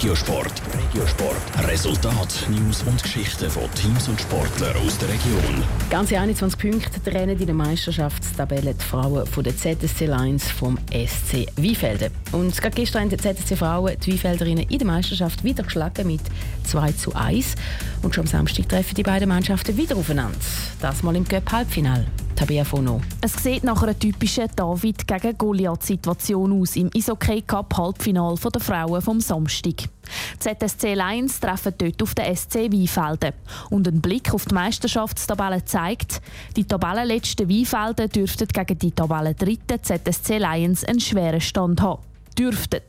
Regiosport. 0.00 0.62
Regiosport. 0.72 1.68
Resultat, 1.68 2.46
News 2.48 2.82
und 2.84 3.02
Geschichten 3.02 3.50
von 3.50 3.70
Teams 3.74 4.08
und 4.08 4.18
Sportlern 4.18 4.74
aus 4.78 4.96
der 4.96 5.10
Region. 5.10 5.62
Ganze 5.90 6.18
21 6.18 6.58
Punkte 6.58 7.02
trennen 7.02 7.38
in 7.38 7.44
der 7.44 7.54
Meisterschaftstabelle 7.54 8.72
die 8.72 8.82
Frauen 8.82 9.26
von 9.26 9.44
der 9.44 9.54
ZSC 9.54 10.06
Lions 10.06 10.50
vom 10.50 10.78
SC 10.90 11.46
Wiefelden. 11.56 12.10
Und 12.32 12.56
gerade 12.56 12.76
gestern 12.76 13.02
haben 13.02 13.10
die 13.10 13.18
ZSC 13.18 13.56
Frauen 13.56 13.94
die 14.00 14.14
Wiefelderinnen 14.14 14.64
in 14.70 14.78
der 14.78 14.86
Meisterschaft 14.86 15.44
wieder 15.44 15.64
geschlagen 15.64 16.06
mit 16.06 16.22
2 16.64 16.92
zu 16.92 17.14
1. 17.14 17.56
Und 18.00 18.14
schon 18.14 18.24
am 18.24 18.28
Samstag 18.28 18.70
treffen 18.70 18.94
die 18.94 19.02
beiden 19.02 19.28
Mannschaften 19.28 19.76
wieder 19.76 19.96
aufeinander. 19.96 20.38
Das 20.80 21.02
mal 21.02 21.14
im 21.14 21.28
Cup-Halbfinale. 21.28 22.06
Tabea 22.40 22.64
Fono. 22.64 23.02
Es 23.20 23.34
sieht 23.34 23.64
nach 23.64 23.82
einer 23.82 23.98
typischen 23.98 24.48
David 24.56 25.06
gegen 25.06 25.36
Goliath-Situation 25.36 26.58
aus 26.58 26.74
im 26.74 26.88
Isokay 26.94 27.42
Cup 27.42 27.76
Halbfinal 27.76 28.34
der 28.36 28.60
Frauen 28.62 29.02
vom 29.02 29.20
Samstag. 29.20 29.90
ZSC 30.38 30.94
Lions 30.94 31.38
treffen 31.38 31.74
dort 31.76 32.02
auf 32.02 32.14
den 32.14 32.34
SC 32.34 32.72
Weinfelden. 32.72 33.34
Und 33.68 33.86
ein 33.86 34.00
Blick 34.00 34.32
auf 34.32 34.46
die 34.46 34.54
Meisterschaftstabelle 34.54 35.66
zeigt, 35.66 36.22
die 36.56 36.64
Tabellenletzten 36.64 37.46
Weinfelden 37.46 38.08
dürften 38.08 38.48
gegen 38.48 38.78
die 38.78 38.92
Tabellendritten 38.92 39.82
ZSC 39.82 40.38
Lions 40.38 40.82
einen 40.86 41.00
schweren 41.00 41.42
Stand 41.42 41.82
haben. 41.82 42.00
Dürften. 42.38 42.80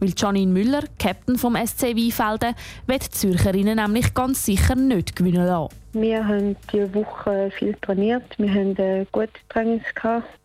Weil 0.00 0.12
Janine 0.14 0.52
Müller, 0.52 0.84
Captain 0.98 1.38
vom 1.38 1.56
SC 1.56 1.96
Weinfelden, 1.96 2.54
wird 2.86 3.06
die 3.06 3.10
Zürcherinnen 3.10 3.76
nämlich 3.76 4.12
ganz 4.12 4.44
sicher 4.44 4.74
nicht 4.74 5.16
gewinnen 5.16 5.46
lassen. 5.46 5.81
Wir 5.94 6.26
haben 6.26 6.56
diese 6.72 6.94
Woche 6.94 7.50
viel 7.58 7.74
trainiert. 7.82 8.24
Wir 8.38 8.48
haben 8.52 9.06
gute 9.12 9.28
Trainings 9.50 9.84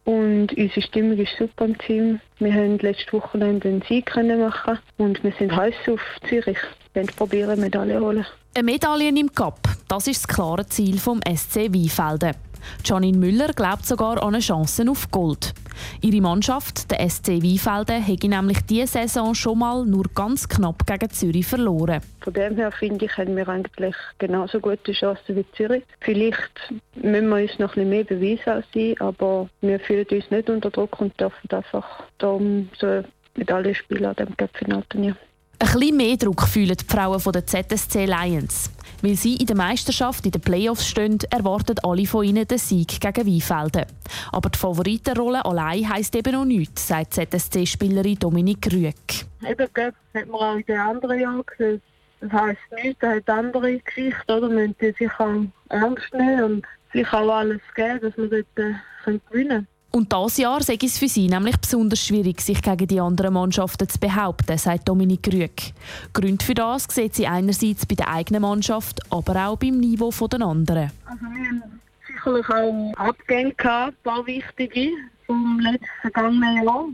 und 0.04 0.52
unsere 0.58 0.82
Stimmung 0.82 1.18
ist 1.18 1.38
super 1.38 1.66
im 1.66 1.78
Team. 1.78 2.20
Wir 2.40 2.54
haben 2.54 2.78
letzte 2.80 3.14
Woche 3.14 3.40
einen 3.40 3.82
Sieg 3.88 4.14
machen 4.16 4.80
und 4.98 5.24
wir 5.24 5.32
sind 5.40 5.56
heiß 5.56 5.74
auf 5.90 6.02
Zürich. 6.28 6.58
Wir 6.94 7.04
wollen 7.04 7.16
probieren, 7.16 7.60
Medaille 7.62 8.00
holen. 8.00 8.26
Eine 8.56 8.64
Medaille 8.64 9.10
im 9.10 9.34
Cup, 9.34 9.60
das 9.88 10.08
ist 10.08 10.24
das 10.24 10.36
klare 10.36 10.66
Ziel 10.68 11.00
vom 11.00 11.22
SC 11.22 11.74
Weinfelden. 11.74 12.47
Janine 12.84 13.18
Müller 13.18 13.54
glaubt 13.54 13.86
sogar 13.86 14.22
an 14.24 14.34
eine 14.36 14.40
Chance 14.40 14.86
auf 14.90 15.10
Gold. 15.12 15.54
Ihre 16.02 16.22
Mannschaft, 16.22 16.90
der 16.92 17.08
SC 17.10 17.42
Weinfelden, 17.44 18.02
hätte 18.04 18.28
nämlich 18.28 18.62
diese 18.66 18.88
Saison 18.88 19.36
schon 19.36 19.60
mal 19.60 19.86
nur 19.86 20.06
ganz 20.16 20.48
knapp 20.48 20.86
gegen 20.86 21.10
Zürich 21.10 21.46
verloren. 21.46 22.02
Von 22.22 22.34
dem 22.34 22.56
her 22.56 22.72
finde 22.72 23.06
ich, 23.06 23.18
haben 23.18 23.36
wir 23.36 23.48
eigentlich 23.48 23.96
genauso 24.18 24.60
gute 24.60 24.92
Chancen 24.92 25.36
wie 25.36 25.46
Zürich. 25.56 25.84
Vielleicht 26.02 26.74
müssen 26.96 27.30
wir 27.30 27.42
uns 27.44 27.60
noch 27.60 27.76
ein 27.76 27.88
bisschen 27.88 27.90
mehr 27.90 28.04
beweisen 28.04 28.50
als 28.50 28.66
sie, 28.74 28.96
aber 29.00 29.50
wir 29.62 29.80
fühlen 29.80 30.06
uns 30.12 30.32
nicht 30.32 30.50
unter 30.50 30.70
Druck 30.70 31.00
und 31.00 31.20
dürfen 31.20 31.50
einfach 31.52 31.86
darum 32.18 32.70
so 32.80 33.04
Medaille 33.36 33.76
spielen 33.76 34.06
an 34.06 34.16
dem 34.16 34.36
Cup-Finalturnier. 34.36 35.16
Ein 35.60 35.72
bisschen 35.72 35.98
mehr 35.98 36.18
Druck 36.18 36.44
fühlen 36.44 36.76
die 36.76 36.86
Frauen 36.86 37.22
der 37.34 37.46
ZSC 37.46 38.06
Lions. 38.06 38.72
Weil 39.02 39.16
sie 39.16 39.36
in 39.36 39.46
der 39.46 39.56
Meisterschaft 39.56 40.26
in 40.26 40.32
den 40.32 40.42
Playoffs 40.42 40.88
stehen, 40.88 41.20
erwarten 41.30 41.78
alle 41.84 42.06
von 42.06 42.26
ihnen 42.26 42.48
den 42.48 42.58
Sieg 42.58 43.00
gegen 43.00 43.28
Weinfelden. 43.28 43.86
Aber 44.32 44.50
die 44.50 44.58
Favoritenrolle 44.58 45.46
allein 45.46 45.88
heisst 45.88 46.16
eben 46.16 46.34
noch 46.34 46.46
nichts, 46.46 46.88
sagt 46.88 47.14
ZSC-Spielerin 47.14 48.20
Dominik 48.20 48.72
Rüegg. 48.72 49.26
Eben, 49.48 49.68
das 49.74 49.94
hat 50.14 50.28
man 50.28 50.42
auch 50.42 50.56
in 50.56 50.66
den 50.66 50.80
anderen 50.80 51.20
Jahren 51.20 51.44
gesehen. 51.46 51.82
Das 52.20 52.32
heisst 52.32 52.60
nichts, 52.84 53.00
das 53.00 53.16
hat 53.18 53.30
andere 53.30 53.78
Geschichten, 53.80 54.32
oder? 54.32 54.48
Man 54.50 54.76
müssen 54.80 54.96
sich 54.98 55.12
auch 55.20 55.46
ernst 55.70 56.14
nehmen 56.14 56.44
und 56.44 56.66
sich 56.92 57.08
auch 57.14 57.30
alles 57.30 57.62
geben, 57.76 58.00
dass 58.02 58.18
man 58.18 58.30
dort 58.30 58.46
äh, 58.56 59.20
gewinnen 59.30 59.50
kann. 59.50 59.68
Und 59.98 60.14
dieses 60.14 60.38
Jahr 60.38 60.62
sei 60.62 60.78
es 60.80 61.00
für 61.00 61.08
sie 61.08 61.28
nämlich 61.28 61.58
besonders 61.58 62.06
schwierig, 62.06 62.40
sich 62.42 62.62
gegen 62.62 62.86
die 62.86 63.00
anderen 63.00 63.34
Mannschaften 63.34 63.90
zu 63.90 63.98
behaupten, 63.98 64.56
sagt 64.56 64.88
Dominik 64.88 65.28
Rüegg. 65.34 65.74
Grund 66.14 66.44
für 66.44 66.54
das 66.54 66.86
sieht 66.88 67.16
sie 67.16 67.26
einerseits 67.26 67.88
bei 67.88 67.96
der 67.96 68.08
eigenen 68.08 68.44
Mannschaft, 68.44 69.02
aber 69.10 69.48
auch 69.48 69.58
beim 69.58 69.80
Niveau 69.80 70.12
der 70.28 70.42
anderen. 70.42 70.92
Also 71.04 71.26
wir 71.26 71.50
haben 71.50 71.80
sicherlich 72.06 72.48
auch 72.48 72.94
Abgänge 72.96 73.56
gehabt, 73.56 73.98
ein 73.98 74.04
paar 74.04 74.28
wichtige 74.28 74.92
vom 75.26 75.60
letzten 75.62 75.88
vergangenen 76.02 76.64
Jahr. 76.64 76.90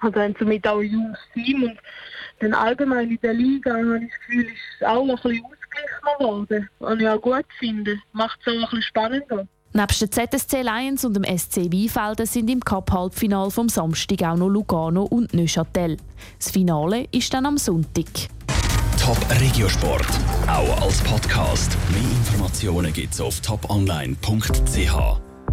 Also 0.00 0.20
haben 0.20 0.36
somit 0.38 0.64
auch 0.68 0.78
ein 0.78 0.92
junges 0.92 1.18
Team 1.34 1.64
und 1.64 1.78
dann 2.38 2.54
allgemein 2.54 3.10
in 3.10 3.18
der 3.20 3.34
Liga 3.34 3.72
habe 3.72 3.98
ich 3.98 4.10
das 4.10 4.20
Gefühl, 4.28 4.44
ist 4.44 4.52
es 4.78 4.86
auch 4.86 5.02
ein 5.02 5.08
bisschen 5.08 5.44
ausgeglichener 5.44 6.18
geworden, 6.20 6.68
was 6.78 7.00
ich 7.00 7.08
auch 7.08 7.20
gut 7.20 7.46
finde. 7.58 7.98
Macht 8.12 8.38
es 8.42 8.46
auch 8.46 8.52
ein 8.52 8.60
bisschen 8.60 8.82
spannender. 8.82 9.48
Neben 9.74 9.86
der 10.00 10.10
ZSC 10.10 10.62
Lions 10.62 11.04
und 11.04 11.14
dem 11.14 11.24
SC 11.24 11.72
Weinfelden 11.72 12.26
sind 12.26 12.50
im 12.50 12.60
Cup-Halbfinal 12.60 13.50
vom 13.50 13.70
Samstag 13.70 14.22
auch 14.22 14.36
noch 14.36 14.48
Lugano 14.48 15.04
und 15.04 15.32
Neuchâtel. 15.32 15.96
Das 16.38 16.50
Finale 16.50 17.06
ist 17.10 17.32
dann 17.32 17.46
am 17.46 17.56
Sonntag. 17.56 18.04
Top 19.00 19.18
Regiosport, 19.40 20.06
auch 20.46 20.82
als 20.82 21.00
Podcast. 21.00 21.76
Mehr 21.90 22.02
Informationen 22.02 22.92
gibt's 22.92 23.20
auf 23.20 23.40
toponline.ch. 23.40 25.31